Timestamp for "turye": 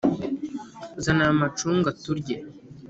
2.01-2.35